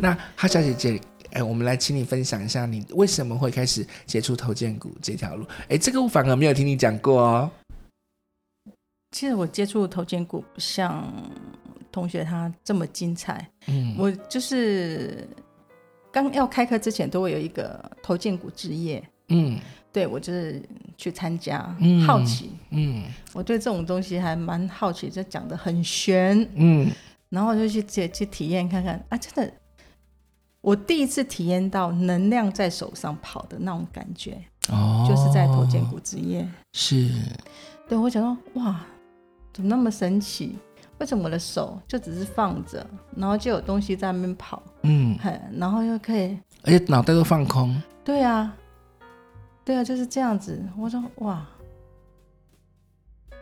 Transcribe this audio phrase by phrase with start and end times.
[0.00, 1.00] 那哈小姐姐，
[1.32, 5.46] 哎，我们来请你分享一下，你为什么会开始接触头荐股这条路？
[5.68, 7.50] 哎，这个我反而没有听你讲过哦。
[9.10, 11.12] 其实我接触头肩股不像
[11.92, 13.46] 同学他这么精彩。
[13.66, 15.28] 嗯，我就是
[16.10, 19.02] 刚要开课之前都会有一个头肩股之夜。
[19.28, 19.58] 嗯，
[19.92, 20.62] 对，我就是
[20.96, 22.52] 去参加，嗯、好奇。
[22.70, 26.48] 嗯，我对这种东西还蛮好奇，就讲的很玄。
[26.54, 26.88] 嗯，
[27.28, 29.52] 然后就去去去体验看看啊，真的。
[30.60, 36.46] 我第一次体验到能量在手上跑的那种感觉，哦，就是在头肩骨之夜。
[36.74, 37.08] 是，
[37.88, 38.84] 对，我想到，哇，
[39.52, 40.58] 怎么那么神奇？
[40.98, 42.86] 为什么我的手就只是放着，
[43.16, 44.62] 然后就有东西在那边跑？
[44.82, 45.18] 嗯，
[45.54, 47.80] 然后又可以，而且脑袋都放空。
[48.04, 48.54] 对啊，
[49.64, 50.62] 对啊，就是这样子。
[50.76, 51.46] 我说，哇，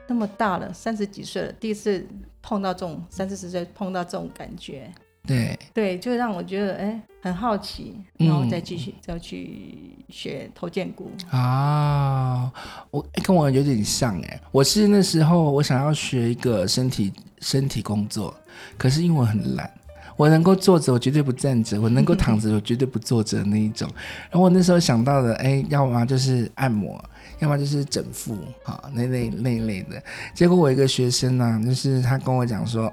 [0.06, 2.06] 那么大了，三十几岁了，第一次
[2.40, 4.94] 碰到这种，三四十岁碰到这种感觉。
[5.28, 12.50] 对对，就让我觉得哎很好奇，然后再继续再、嗯、去学头建骨啊。
[12.90, 18.34] 我跟我有点像哎，我是那时候我想要学一个身体身体工作，
[18.78, 19.70] 可是因为我很懒，
[20.16, 23.86] 我能够坐着我绝对不站着，我能够躺着 我绝对不坐着那一种。
[24.30, 26.98] 然后我那时候想到的哎，要么就是按摩，
[27.40, 28.34] 要么就是整腹
[28.64, 30.02] 啊那类那一类的。
[30.32, 32.90] 结果我一个学生呢、啊，就是他跟我讲说。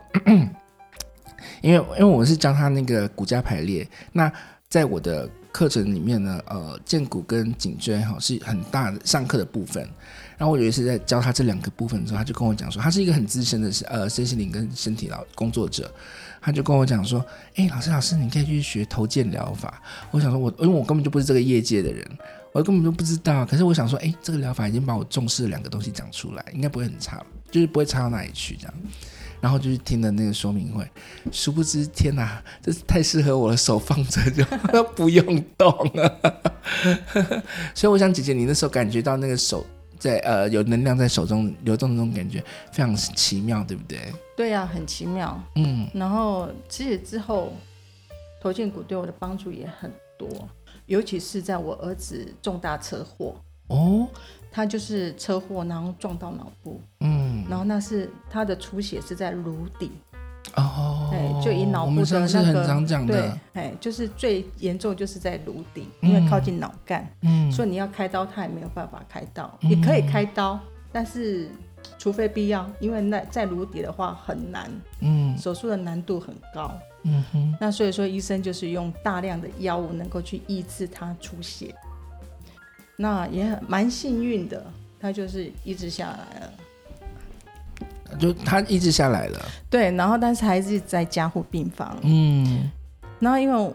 [1.62, 4.32] 因为因为我是教他那个骨架排列，那
[4.70, 9.88] 在我的课程里面呢，呃，荐骨跟颈椎哈是很大的上课的部分。
[10.38, 15.90] 然后我有一次在教他这两个部分的时候，他就跟我讲说，他是一个很资深的呃身心灵跟身体老工作者，
[16.42, 17.26] 他就跟我讲说，
[17.56, 19.82] 哎，老师老师，你可以去学头荐疗法。
[20.12, 22.06] 我想说我，因为我根本就不是这个业界的人，
[22.52, 23.46] 我根本就不知道。
[23.46, 28.74] 可是我想说，哎，这个疗法已经把我重视的两个东西讲出来，应该不会很差，就是不会差到哪里去这样。
[29.42, 30.90] 然后就去听了那个说明会，
[31.32, 34.44] 殊不知，天哪，这是太适合我的，手放着就
[34.96, 36.42] 不用动了。
[37.74, 39.66] 所以我想，姐姐，你那时候感觉到那个手
[40.00, 44.00] 在呃有能量在手中流动的那种感觉，非常奇妙，对不对？
[44.36, 45.42] 对呀、啊，很奇妙。
[45.56, 47.54] 嗯，然后其实之后
[48.42, 50.28] 头荐骨对我的帮助也很多，
[50.88, 53.36] 尤其是在我儿子重大车祸
[53.68, 54.08] 哦。
[54.52, 59.92] 他就是车祸，然后撞到脑部，嗯，然后那是他的出血是在颅底，
[60.56, 62.64] 哦，哎，就以脑部的那个，
[63.08, 70.60] 对，哎，就是最严重就是在颅底，因为靠近脑干，嗯，所以你要开刀，他也没有办法开刀，也可以开刀，
[70.92, 71.50] 但是
[71.98, 74.70] 除非必要，因为那在颅底的话很难，
[75.02, 76.72] 嗯，手术的难度很高，
[77.04, 81.74] 嗯哼，那所以说医生就是用大量的药物能够去抑制他出血。
[82.98, 84.66] 那也很蛮幸运的，
[85.02, 86.54] 他就是医治下来了，
[88.20, 89.46] 就他一直下来了。
[89.70, 91.98] 对，然后但是还是在加护病房。
[92.04, 92.72] 嗯，
[93.20, 93.74] 然后因为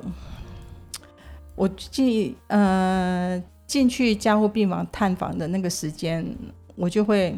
[1.54, 6.24] 我进呃进去加护病房探访的那个时间，
[6.74, 7.36] 我就会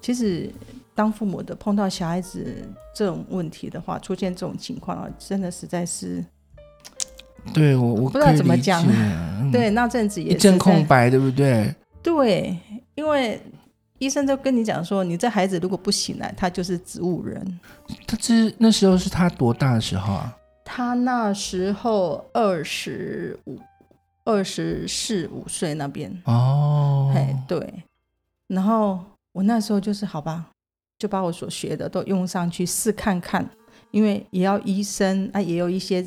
[0.00, 0.50] 其实
[0.94, 6.24] 当父母的碰到小孩子这种问题的话，出现这种情况啊，真的实在是。
[7.54, 8.84] 对我，我不知道怎么讲。
[8.86, 11.74] 嗯、 对，那阵子也是一阵空白，对不对？
[12.02, 12.54] 对，
[12.94, 13.40] 因为
[13.98, 17.60] 医生就跟你讲说，你这孩子如果不醒来，他就是植物人。
[18.06, 20.36] 他这那时候是他多大的时候啊？
[20.64, 23.58] 他那时候二十五、
[24.24, 26.10] 二十四五岁那边。
[26.24, 27.84] 哦，哎，对。
[28.46, 29.00] 然后
[29.32, 30.46] 我那时候就是好吧，
[30.98, 33.48] 就把我所学的都用上去试看看，
[33.90, 36.06] 因为也要医生啊，也有一些。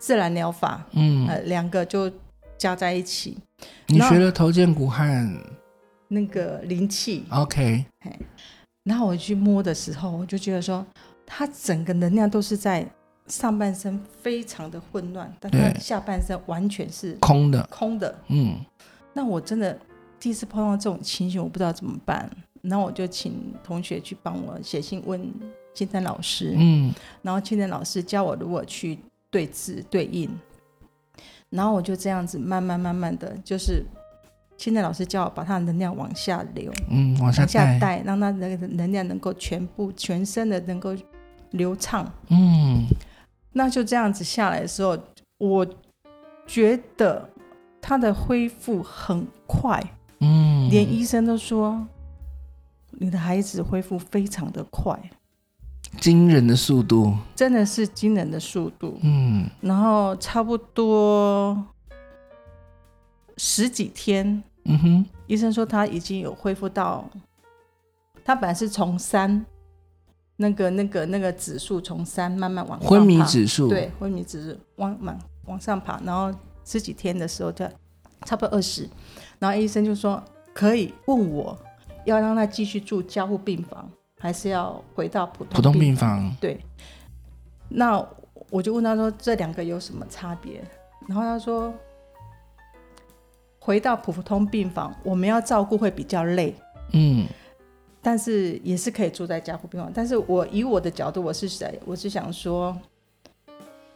[0.00, 2.10] 自然疗法，嗯，呃，两个就
[2.58, 3.38] 加在一起。
[3.86, 5.40] 你学了头肩骨和
[6.12, 7.84] 那个灵气，OK。
[8.84, 10.84] 然后我去摸的时候，我就觉得说，
[11.24, 12.86] 它整个能量都是在
[13.26, 18.18] 上半身非常的混乱，但它下半身完全是空的，空的。
[18.28, 18.60] 嗯，
[19.12, 19.78] 那我真的
[20.20, 22.30] 第一次碰到这种情形，我不知道怎么办。
[22.60, 25.32] 然后我就请同学去帮我写信问
[25.74, 28.98] 青山老师，嗯，然后青山老师教我如何去。
[29.32, 30.28] 对字对应，
[31.48, 33.82] 然后我就这样子慢慢慢慢的就是。
[34.62, 37.44] 现在老师叫我把他的能量往下流，嗯，往下
[37.80, 40.94] 带，让他那个能量能够全部全身的能够
[41.50, 42.86] 流畅，嗯，
[43.54, 44.96] 那就这样子下来的时候，
[45.38, 45.66] 我
[46.46, 47.28] 觉得
[47.80, 49.82] 他的恢复很快，
[50.20, 51.84] 嗯，连医生都说
[52.90, 54.96] 你的孩子恢复非常的快，
[55.98, 61.66] 惊人的速度，真的是惊人的速度，嗯，然后差不多
[63.36, 64.44] 十几天。
[64.64, 67.04] 嗯哼，医生说他已经有恢复到，
[68.24, 69.44] 他本来是从三，
[70.36, 76.32] 那个那个那个指数从三慢慢往上爬，昏迷指数，对，昏迷指数往往往上爬，然后
[76.64, 77.68] 十几天的时候就
[78.24, 78.88] 差不多二十，
[79.40, 80.22] 然后医生就说
[80.54, 81.58] 可以问我
[82.04, 86.32] 要让他继续住加护病房，还是要回到普通普通病房？
[86.40, 86.60] 对，
[87.68, 88.00] 那
[88.48, 90.62] 我就问他说这两个有什么差别？
[91.08, 91.74] 然后他说。
[93.64, 96.52] 回到普通病房，我们要照顾会比较累，
[96.94, 97.24] 嗯，
[98.02, 99.88] 但是也是可以住在加护病房。
[99.94, 102.76] 但是我以我的角度，我是想，我是想说，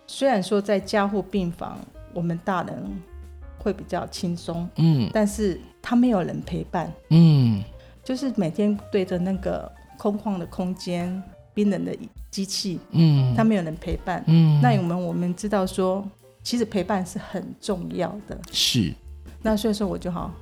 [0.07, 1.81] 虽然说在加护病房，
[2.15, 3.03] 我们大人
[3.59, 7.61] 会比较轻松，嗯，但是他没有人陪伴，嗯，
[8.05, 9.69] 就是每天对着那个
[9.99, 11.21] 空旷的空间、
[11.53, 11.93] 冰冷的
[12.31, 16.09] 机器，嗯，他没有人陪伴，嗯，那我们我们知道说，
[16.45, 18.95] 其实陪伴是很重要的，是。
[19.47, 20.33] 那所以说我就好，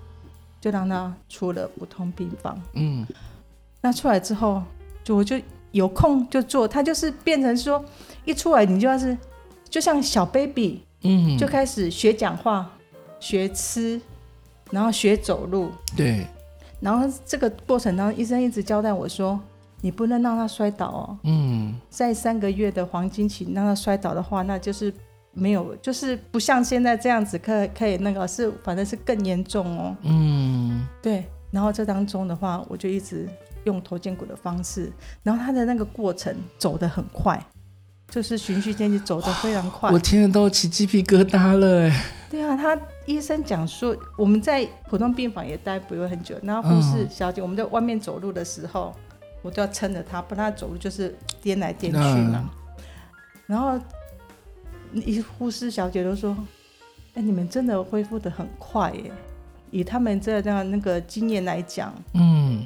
[0.63, 2.59] 就让他出了普通病房。
[2.73, 3.07] 嗯，
[3.83, 4.63] 那出来之后，
[5.05, 5.39] 就我就
[5.73, 6.67] 有空就做。
[6.67, 7.85] 他就是变成说，
[8.25, 9.15] 一出来你就要是，
[9.69, 12.71] 就像小 baby，嗯，就开始学讲话、
[13.21, 14.01] 学吃，
[14.71, 15.71] 然后学走路。
[15.95, 16.27] 对。
[16.81, 19.39] 然后这个过程当中，医生一直交代我说，
[19.83, 21.19] 你不能让他摔倒哦。
[21.25, 21.79] 嗯。
[21.91, 24.91] 在三个月的黄金期让他摔倒的话，那就是。
[25.35, 29.97] 没有，就是不像现在这样子，可以可以那个是，反正是更严重哦。
[30.03, 31.25] 嗯，对。
[31.51, 33.29] 然后这当中的话，我就一直
[33.63, 34.93] 用头肩骨的方式，
[35.23, 37.41] 然后他的那个过程走得很快，
[38.09, 39.89] 就是循序渐进，走得非常快。
[39.93, 41.89] 我听了都起鸡皮疙瘩了。
[42.29, 42.77] 对啊，他
[43.07, 48.93] 医生讲说，我们在普通病房也待不会很久，然后护士小姐，我们在外面走路的时候，
[49.43, 52.51] 我都要撑着他，不然他走路就是颠来颠去嘛。
[53.47, 53.79] 然后。
[55.03, 56.37] 一护士小姐都说
[57.15, 59.11] ：“哎、欸，你们真的恢复的很快耶！
[59.71, 62.65] 以他们这样那个经验来讲，嗯，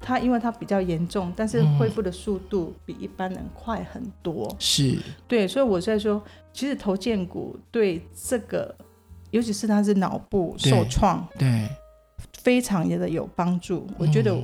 [0.00, 4.54] 他因为他比较严重，但是恢复的速度比一般人快很多。
[4.58, 4.98] 是，
[5.28, 6.22] 对，所以我在说，
[6.52, 8.74] 其实头肩骨对这个，
[9.30, 11.68] 尤其是他是脑部受创，对，
[12.32, 13.86] 非常的有帮助。
[13.98, 14.36] 我觉得。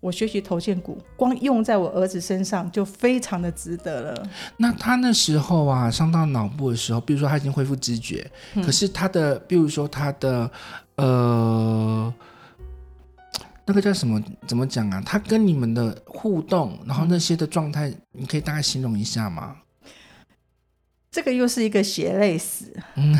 [0.00, 4.28] 嗯”我学习头荐骨，光用在我儿子身上就非常的值得了。
[4.56, 10.50] 那他那时候啊，伤到脑部的时候，比如说他已经恢复知觉，嗯、可是他的，比如说他的，
[10.96, 12.14] 呃，
[13.66, 14.22] 那个叫什么？
[14.46, 15.02] 怎么讲啊？
[15.04, 19.56] 他跟你们的互动，然后那些的状态，你可以大概形容一下吗？
[21.12, 23.18] 这个又是一个血泪史，嗯，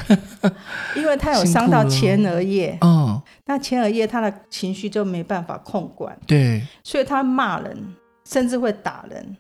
[0.94, 2.99] 因为他有伤到前额叶，嗯，
[3.46, 7.94] 那前额叶他的情绪就没办法控管，对，所以他骂人，
[8.24, 9.36] 甚至会打人，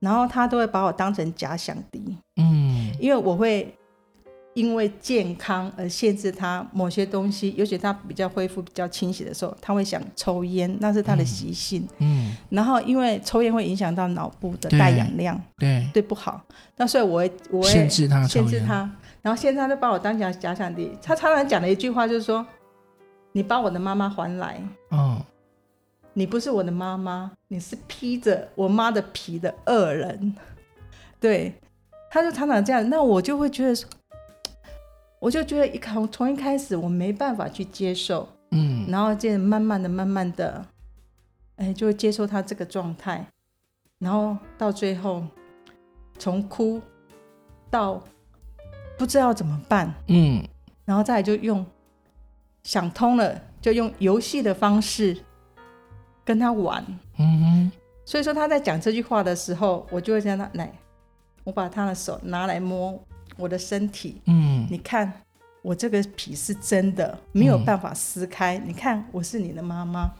[0.00, 3.74] 然后他都会把我当成假想敌，嗯，因为我会。
[4.54, 11.80] 因为健康而限制他某些东西，尤其他比较恢复比较清醒的时候，他会想抽烟，那是他的习性。
[11.96, 12.28] 嗯。
[12.28, 16.38] 嗯，然后因为抽烟会影响到脑部的带氧量，对对不好。
[16.76, 18.80] 那所以我会我会限制他，限制他。
[19.22, 20.90] 然后现在他就把我当假假想敌。
[21.02, 22.46] 他常常讲的一句话就是说
[23.32, 25.20] ：“你把我的妈妈还来。”哦。
[26.14, 30.34] 你不是我的妈妈，你是披着我妈的皮的恶人。
[31.18, 31.54] 对，
[32.10, 32.86] 他就常常这样。
[32.90, 33.88] 那我就会觉得说。
[35.18, 40.66] 我就觉得一开从一开始我没办法去接受，嗯，然后就慢慢的、慢慢的，
[41.54, 43.24] 哎，就会接受他这个状态，
[44.00, 45.24] 然后到最后
[46.18, 46.82] 从哭
[47.70, 48.02] 到
[48.98, 50.42] 不知道怎么办，嗯，
[50.84, 51.64] 然后再来就用
[52.62, 55.16] 想通了，就用游戏的方式
[56.24, 56.84] 跟他玩，
[57.18, 57.72] 嗯哼，
[58.04, 60.72] 所以说他在讲这句话的时候，我就会让他来，
[61.44, 63.02] 我把他的手拿来摸。
[63.38, 65.10] 我的身体，嗯，你看
[65.62, 68.58] 我这个皮是真的，没有办法撕开。
[68.58, 70.12] 嗯、你看我是你的妈妈，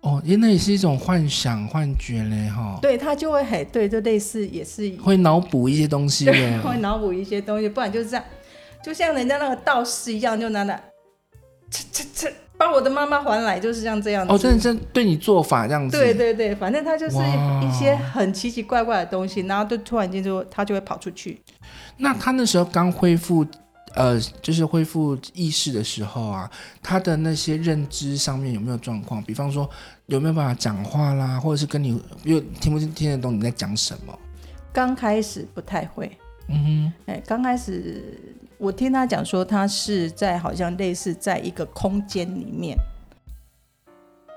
[0.00, 2.76] 哦，因为那也是一种幻想、幻觉嘞，哈。
[2.82, 8.24] 对他就会很对，就类似也是会脑补一些东西，对， 会脑补一些东西，不然就是这样，
[8.82, 10.82] 就像人家那个道士一样，就拿来，
[11.70, 14.32] 切切切，把我的妈妈还来，就是像这样子。
[14.32, 15.96] 哦，真的真对你做法这样子。
[15.96, 21.40] 对对对，反正他就是一些很奇奇怪怪的东西，然后就突然间就他就会跑出去。
[21.96, 23.46] 那他那时候刚恢复，
[23.94, 26.50] 呃，就是恢复意识的时候啊，
[26.82, 29.22] 他的那些认知上面有没有状况？
[29.22, 29.68] 比方说
[30.06, 34.18] 有没有办法讲话啦，或者是跟你又听不听听得懂你在讲什么？
[34.72, 36.10] 刚开始不太会，
[36.48, 42.76] 嗯哼，哎，刚开始我听他讲说，他是在好像类似在一个空间里面，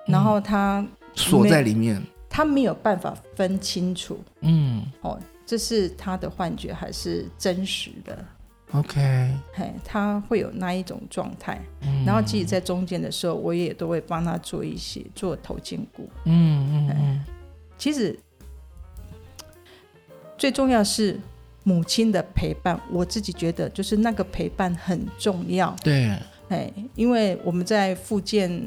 [0.07, 8.25] 然后他锁在里面，他没有办法分清楚，嗯，哦，这是他的幻觉还是真实的
[8.71, 17.25] ？OK，嘿，他会有那一种状态，嗯，然后即使在中间的时候，我也都会帮他做一些做头肩骨，嗯嗯嗯，
[17.77, 18.17] 其实。
[20.35, 21.17] 最重要是
[21.63, 25.73] 母亲的陪伴，我自己觉得就是那个陪伴很重要。
[25.81, 26.11] 对，
[26.49, 28.61] 哎，因为我们在复健，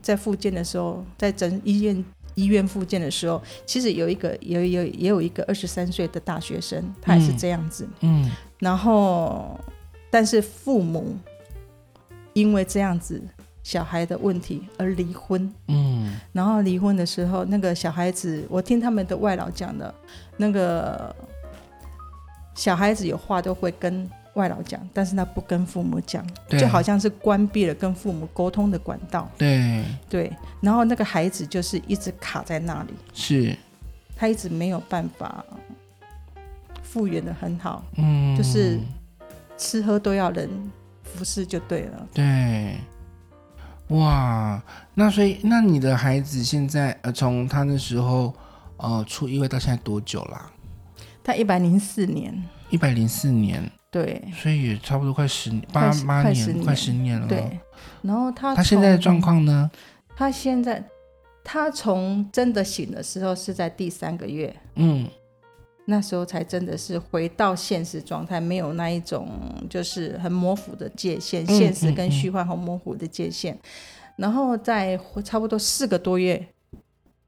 [0.00, 7.88] 在复健的时候，在整医院医院复健的时候，其实有一个有有也有一个二十三岁的大学生，他也是这样子。
[8.00, 9.58] 嗯，然后
[10.08, 11.16] 但是父母
[12.32, 13.20] 因为这样子
[13.64, 15.52] 小孩的问题而离婚。
[15.66, 19.92] 嗯，然后离婚的时候，那个小孩子，我听他们的外老讲的。
[20.38, 21.16] 那个
[22.56, 29.30] 小孩子有话都会跟外老讲，但是他不跟父母讲，就好像是关闭了跟父母沟通的管道。
[29.38, 33.56] 对对，然后那个孩子就是一直卡在那里，是，
[34.16, 35.44] 他一直没有办法
[36.82, 38.78] 复原的很好，嗯，就是
[39.56, 40.50] 吃喝都要人
[41.04, 42.06] 服侍就对了。
[42.12, 42.76] 对，
[43.88, 44.62] 哇，
[44.94, 48.34] 那所以那你的孩子现在呃，从他那时候。
[48.78, 50.50] 呃，出意外到现在多久啦？
[51.26, 52.32] 他一百零四年，
[52.70, 57.26] 一百零四年，对，所以也差不多快十年，八八年，快十年了。
[57.26, 57.58] 对，
[58.02, 59.68] 然后他他现在的状况呢？
[60.14, 60.80] 他现在
[61.42, 65.08] 他从真的醒的时候是在第三个月，嗯，
[65.86, 69.28] 那时候才真的是回到现实状态，没有那一种
[69.68, 73.52] 就是很模糊的界限，嗯、现实跟虚幻很模糊的界限。
[73.52, 76.46] 嗯嗯嗯、然后在差不多四个多月。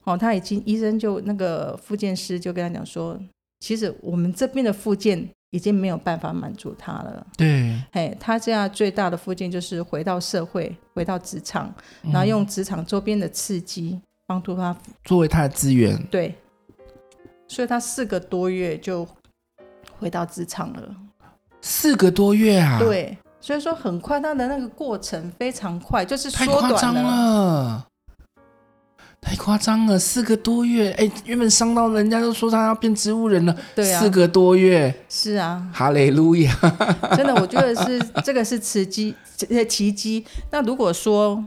[0.04, 3.20] 哦，他已经医生就那个复健师就跟他讲说，
[3.60, 7.26] 其实我们这边的附件已经没有办法满足他了。
[7.36, 16.00] 对，哎，他这样最大的附件就是回到社会，回到职场，然后用职场周边的刺激帮助他作为他的资源。
[16.10, 16.34] 对，
[17.48, 19.06] 所以他四个多月就
[19.98, 20.94] 回到职场了。
[21.60, 22.78] 四个多月啊？
[22.78, 27.84] 对，所以说很快，他的那个过程非常快，就是缩短了。
[29.20, 29.98] 太夸张了。
[29.98, 36.54] 四个多月，哎，原本伤到人家都说他要变植物人了，对啊，四个多月，是啊，哈利路亚，
[37.16, 39.14] 真的，我觉得是这个是奇迹，
[39.68, 40.24] 奇迹。
[40.50, 41.44] 那如果说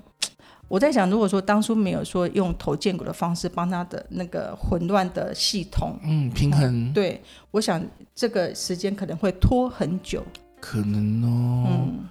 [0.67, 7.81] 我在想，如果说当初没有说用头建骨的方式帮他的那个混乱的系统，嗯，平衡，嗯，对，我想
[8.13, 10.23] 这个时间可能会拖很久，
[10.59, 12.09] 可能哦，嗯，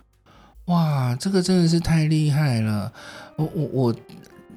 [0.67, 2.93] 哇，这个真的是太厉害了，
[3.37, 3.95] 我我我。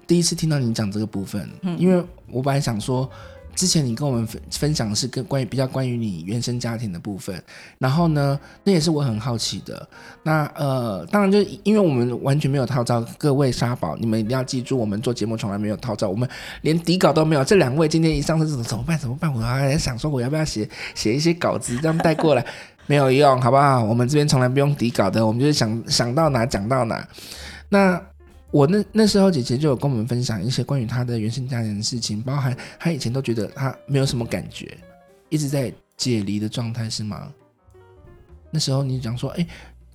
[0.06, 3.10] 第一次听到你讲这个部分，嗯，因为我本来想说，
[3.56, 7.42] 之前你跟我们分分享的是跟关于比较关于你原生家庭的部分，
[7.78, 9.88] 然后呢，那也是我很好奇的。
[10.24, 16.28] 那呃，当然就因为我们完全没有套招，各位沙宝，你们一定要记住，我们做节目从来没有套招，我们
[16.62, 17.44] 连底稿都没有。
[17.44, 18.98] 这两位今天一上车怎么办？
[18.98, 19.32] 怎么办？
[19.34, 22.46] 我还在想说，我要不要写写一些稿子，这样带过来，
[22.88, 23.84] 没有用，好不好？
[23.84, 27.08] 我们这边从来不用底稿的，我们就是想想到哪讲到哪。
[27.70, 28.02] 那。
[28.54, 34.78] 我那那时候姐姐就有跟我们分享一些关于她的原生家庭的事情，包含她以前都觉得她没有什么感觉，
[35.30, 37.34] 一直在解离的状态，是吗？
[38.52, 39.48] 那时候你讲说，哎，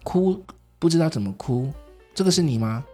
[0.03, 0.45] 哭
[0.77, 1.73] 不知道怎么哭，
[2.13, 2.85] 这个是你吗？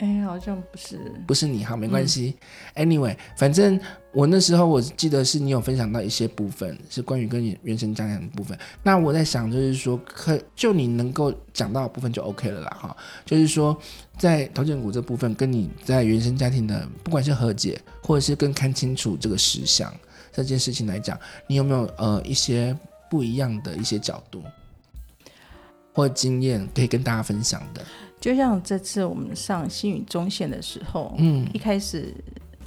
[0.00, 2.34] 哎，好像不是，不是你，好，没关系。
[2.72, 3.78] 嗯、Anyway，反正
[4.12, 8.58] 我那时候我记得是你有分享到一些部分，是关于跟你原生家庭的部分。
[8.82, 12.96] 那我在想，就是说，可就你能够讲到的部分就 OK 了啦，哈。
[13.26, 13.78] 就是说，
[14.16, 19.94] 在头颈骨这部分，跟你在原生家庭的，不管是和解，或者是更看清楚这个实相
[20.32, 22.74] 这件事情来讲，你有没有呃一些
[23.10, 24.42] 不一样的一些角度
[25.92, 27.84] 或经验可以跟大家分享的？
[28.20, 32.14] 就像这次我们上新宇中线的时候，嗯，一开始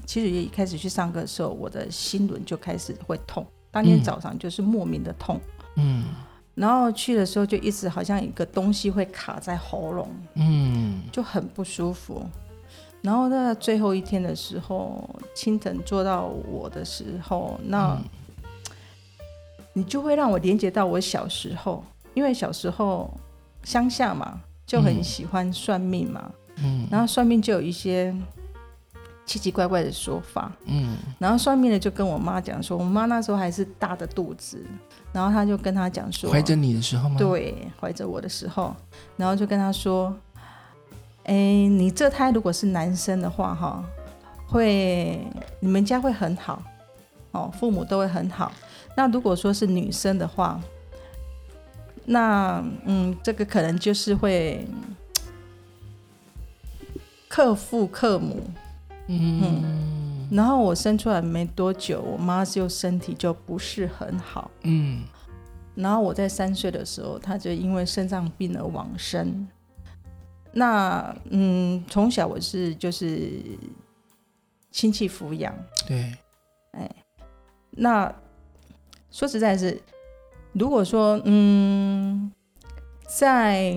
[0.04, 5.40] 其实也一开始去上课的时候，我的心轮就开始会痛，当天早上就是莫名的痛，
[5.76, 6.06] 嗯，
[6.56, 12.26] 然后去的时候就一直好像一个东西会卡在喉咙，嗯，就很不舒服。
[13.04, 18.02] 然后在最后一天的时候，青藤做到我的时候，那
[19.74, 21.84] 你就会让我连接到我小时候，
[22.16, 23.16] 因为小时候
[23.64, 24.42] 乡下嘛。
[24.74, 28.12] 就很喜欢算命嘛，嗯，然后算命就有一些
[29.24, 30.52] 奇奇怪怪的说法。
[30.66, 34.66] 嗯，然后算命的就跟我妈讲说，我妈那时候还是大的肚子，
[35.12, 37.18] 然后她就跟她讲说，怀着你的时候吗？
[37.20, 38.76] 对，怀着我的时候，
[39.16, 40.12] 然后就跟她说，
[41.26, 43.84] 哎，你这胎如果是男生的话，哈，
[44.48, 45.20] 会
[45.60, 46.64] 你们家会很好，
[47.30, 48.52] 哦，父母都会很好。
[48.98, 50.60] 那如果说是女生的话，
[52.06, 54.68] 那嗯，这个可能就是会
[57.30, 58.44] 克父克母，
[59.08, 65.04] 嗯，嗯，然后我生出来没多久，我妈就身体就不是很好，嗯，
[65.76, 69.48] 然后我在三岁的时候，她就因为肾脏病而往生。
[70.52, 73.42] 那嗯，从小我是就是
[74.72, 75.56] 亲戚抚养，
[75.88, 76.14] 对，
[76.72, 76.90] 哎，
[77.72, 78.14] 那
[79.10, 79.82] 说实在是。
[80.54, 82.32] 如果说，嗯，
[83.08, 83.76] 在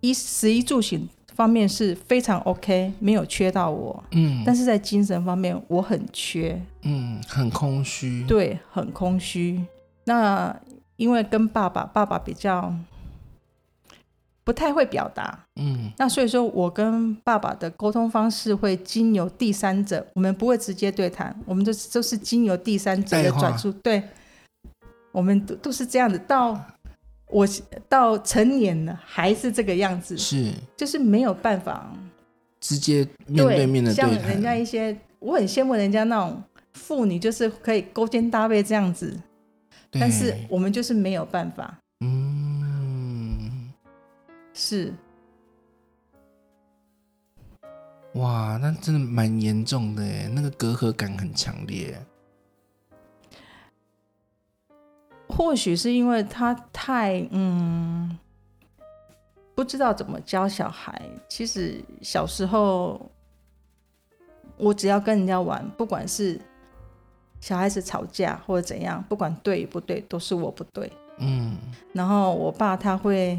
[0.00, 9.64] 衣食衣住行方面是非常 OK，没有缺到我，嗯，但是在精神方面我很缺，嗯，很空虚，对，很空虚。
[10.04, 10.54] 那
[10.96, 12.74] 因为跟爸爸，爸爸比较
[14.42, 24.02] 不太会表达，嗯，那所以说我跟爸爸的沟通方式会经由第三者，我们不会直接对谈，我们都都是经由第三者的转述，对。
[25.16, 26.62] 我们都都是这样子，到
[27.28, 27.48] 我
[27.88, 31.90] 到成年了还是这个样子，是就是没有办法
[32.60, 34.12] 直接面对面的对谈。
[34.20, 36.42] 像人家一些，我很羡慕人家那种
[36.74, 39.18] 妇女，就是可以勾肩搭背这样子，
[39.90, 41.78] 但是我们就是没有办法。
[42.00, 43.72] 嗯，
[44.52, 44.92] 是。
[48.16, 51.98] 哇，那真的蛮严重的耶，那个隔阂感很强烈。
[55.36, 58.18] 或许是因为他太嗯，
[59.54, 61.00] 不知道怎么教小孩。
[61.28, 62.98] 其实小时候，
[64.56, 66.40] 我只要跟人家玩，不管是
[67.38, 70.90] 小孩子吵架或者怎样，不管对与不对，都是我不对。
[71.18, 71.56] 嗯。
[71.92, 73.38] 然后我爸他会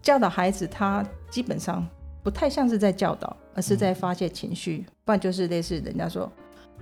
[0.00, 1.84] 教导孩子，他基本上
[2.22, 6.30] 不太像是在教导，而是在发泄情绪，不然就是类似人家说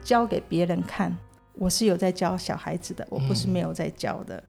[0.03, 1.17] 教给别人看。
[1.55, 4.43] 我是有在教小孩子的，我不是没有在教的。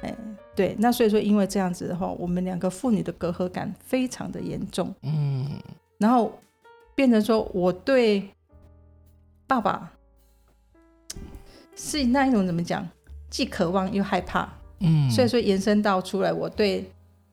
[0.00, 4.94] 哎、嗯，对，那所以说，因为这样子的话，我们两个父女的隔阂感非常的严重。
[5.02, 5.60] 嗯，
[5.98, 6.38] 然后
[6.94, 8.28] 变成说，我对
[9.46, 9.92] 爸爸
[11.74, 12.88] 是那一种怎么讲，
[13.28, 14.48] 既渴望又害怕。
[14.78, 16.88] 嗯，所以说延伸到出来，我对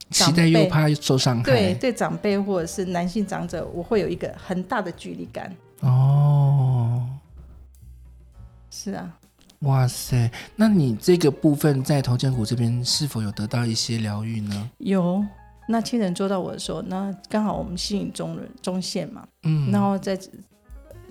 [0.10, 1.44] 期待又怕受伤害。
[1.44, 5.56] 对，对长辈或者是男性长者，我会有一个很大的距离感。
[5.82, 6.45] 哦。
[8.86, 9.12] 是啊，
[9.62, 10.30] 哇塞！
[10.56, 14.70] 那你这个部分在头肩骨这边是否有得到一些疗愈呢？
[14.78, 15.26] 有，
[15.68, 20.16] 那亲人做到我的时候，那刚好我们吸引中人中线嘛，嗯，然后在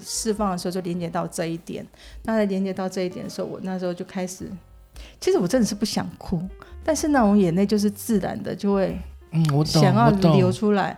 [0.01, 1.85] 释放的时候就连接到这一点，
[2.23, 4.49] 那在连接到这一点的时候，我那时候就开始，
[5.21, 6.41] 其实我真的是不想哭，
[6.85, 8.97] 但是那种眼泪就是自然的就会，
[9.33, 10.97] 嗯，我懂，想要流出来。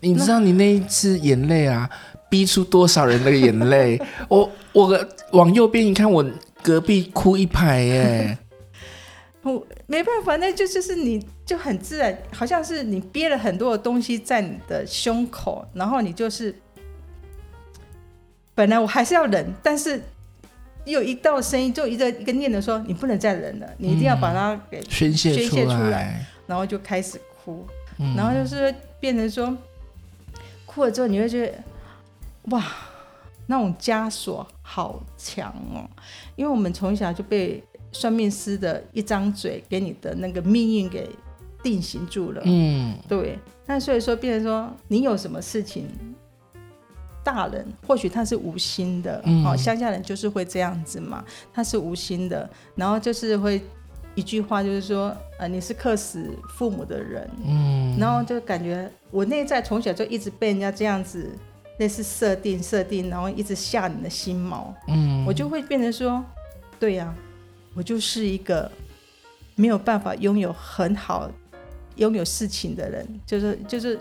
[0.00, 1.90] 你知道你那一次眼泪啊？
[2.28, 4.00] 逼出多少人的眼泪？
[4.28, 6.24] 我我往右边一看，我
[6.62, 8.38] 隔壁哭一排耶。
[9.42, 16.52] 我没办法，那就就是你就很自然，好像是你憋了很多的东西在你的胸口，然后你就是
[18.56, 20.02] 本来我还是要忍，但是
[20.84, 27.64] 有一道声音，就一个一个念的说，你不能再忍了，你一定要把它给宣泄宣泄出来，然后就开始哭，
[28.00, 29.56] 嗯、然后就是变成说
[30.64, 31.54] 哭了之后，你会觉得。
[32.50, 32.64] 哇，
[33.46, 35.88] 那种枷锁好强哦！
[36.36, 41.08] 因为我们从小就被算命师的一张嘴给你的那个命运给
[41.62, 42.42] 定型住了。
[42.44, 43.38] 嗯，对。
[43.66, 45.88] 那所以说，变成说你有什么事情，
[47.24, 53.60] 大人或许他是无心的，嗯、哦，乡下人就是会这样子嘛，他是无心的，然后就是会
[54.14, 57.28] 一句话就是说，呃，你是克死父母的人。
[57.44, 61.28] 嗯，然后就感觉我内在从小就一直被人家这样子。
[61.78, 66.24] 类似设定设定，然后一直吓你的心毛，嗯，我就会变成说，
[66.80, 67.14] 对呀、啊，
[67.74, 68.70] 我就是一个
[69.54, 71.30] 没有办法拥有很好
[71.96, 74.00] 拥有事情的人，就是就是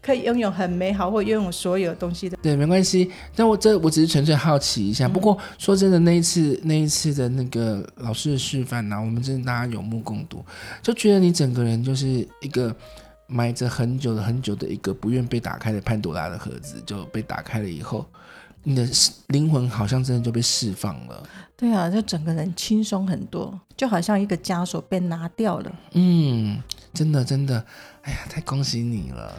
[0.00, 2.38] 可以拥有很美好或拥有所有东西的。
[2.40, 3.10] 对，没关系。
[3.34, 5.06] 但我这我只是纯粹好奇一下。
[5.06, 10.42] 嗯、不过说真的，那一次那一次的那个老师的示范呢、啊，我们真的大家有目共睹，
[10.82, 12.06] 就觉得你整个人就是
[12.40, 12.74] 一个。
[13.26, 18.06] 埋着很久的很久的一个不愿被打开的潘多拉的盒子就被打开了以后，
[18.62, 18.88] 你的
[19.28, 21.28] 灵魂好像真的就被释放了。
[21.56, 25.72] 对啊，就整个人轻松很多，就好像一个枷锁被拿掉了。
[25.92, 26.62] 嗯，
[26.92, 27.64] 真的真的，
[28.02, 29.34] 哎呀，太恭喜你了。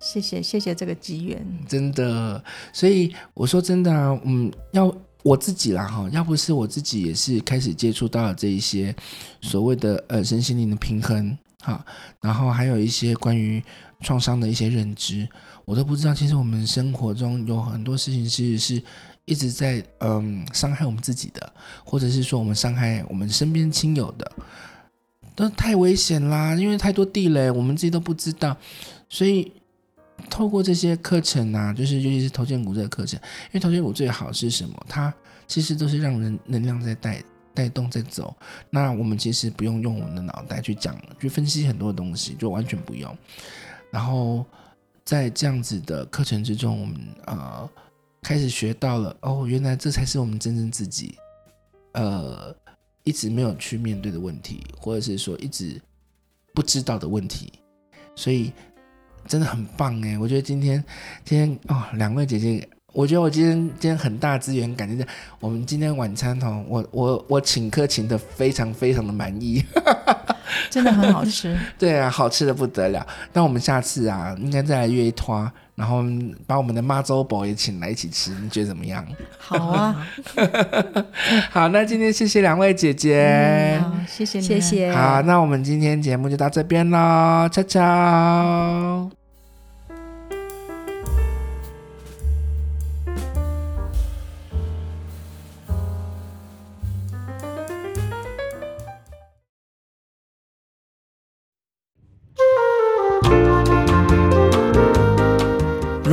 [0.00, 2.42] 谢谢谢谢这个机缘，真的。
[2.72, 8.94] 所以我说真的啊，嗯，要我自己啦哈，要不是我自己也是开始接触到了这一些
[9.40, 11.36] 所谓的呃身心灵的平衡
[11.66, 11.84] 哈，
[12.20, 13.62] 然后还有一些关于
[14.00, 15.28] 创伤的一些认知，
[15.64, 16.14] 我都不知道。
[16.14, 18.82] 其实我们生活中有很多事情其实是
[19.24, 21.52] 一直在嗯伤害我们自己的，
[21.84, 24.32] 或者是说我们伤害我们身边亲友的。
[25.34, 28.56] 都太危险啦，因为太多地雷，我们自己都不知道。
[29.08, 29.52] 所以
[30.30, 34.74] 透过这些课程啊，就是尤其是头肩骨这个课程，因为头肩骨最好是什么？
[34.88, 35.12] 它
[35.46, 37.22] 其实都是让人能量在带
[37.56, 38.36] 带动在走。
[38.70, 43.16] 那我们其实不用用我们的脑袋去讲，去分析很多东西，就完全不用。
[43.90, 44.44] 然后
[45.04, 47.68] 在这样子的课程之中，我们呃
[48.22, 51.16] 开始学到了哦，原来这才是我们真正自己，
[51.94, 52.54] 呃。
[53.06, 55.80] 一直没有去面对的问题，或者是说一直
[56.52, 57.52] 不知道的问题，
[58.16, 58.52] 所以
[59.28, 60.18] 真的很棒哎！
[60.18, 60.84] 我觉得今天
[61.24, 65.06] 今天哦，两位姐姐，我觉得我今天今天很大资源，感觉
[65.38, 69.62] 我们今天晚餐哦，我我我请客请的非常非常的满意，
[70.70, 71.54] 真的很好吃。
[71.78, 73.06] 对啊，好吃的不得了。
[73.34, 75.52] 那我们下次啊，应该再来约一拖。
[75.74, 76.02] 然后
[76.46, 79.06] 把我们的妈周宝也请来一起吃，你觉得怎么样？
[79.36, 80.06] 好啊，
[81.52, 84.90] 好，那今天谢谢两位姐姐，嗯、谢谢谢谢。
[84.90, 89.25] 好，那我们今天节目就到这边喽，悄悄。